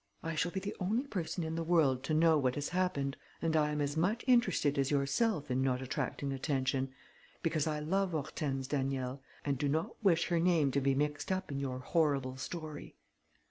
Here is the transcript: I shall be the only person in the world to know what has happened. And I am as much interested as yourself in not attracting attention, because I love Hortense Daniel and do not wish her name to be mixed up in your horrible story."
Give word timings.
I 0.23 0.33
shall 0.33 0.49
be 0.49 0.59
the 0.59 0.75
only 0.79 1.05
person 1.05 1.43
in 1.43 1.53
the 1.53 1.63
world 1.63 2.01
to 2.05 2.13
know 2.15 2.35
what 2.35 2.55
has 2.55 2.69
happened. 2.69 3.17
And 3.39 3.55
I 3.55 3.69
am 3.69 3.79
as 3.81 3.95
much 3.95 4.23
interested 4.25 4.79
as 4.79 4.89
yourself 4.89 5.51
in 5.51 5.61
not 5.61 5.79
attracting 5.79 6.33
attention, 6.33 6.91
because 7.43 7.67
I 7.67 7.81
love 7.81 8.09
Hortense 8.09 8.65
Daniel 8.65 9.21
and 9.45 9.59
do 9.59 9.69
not 9.69 10.03
wish 10.03 10.29
her 10.29 10.39
name 10.39 10.71
to 10.71 10.81
be 10.81 10.95
mixed 10.95 11.31
up 11.31 11.51
in 11.51 11.59
your 11.59 11.77
horrible 11.77 12.35
story." 12.37 12.95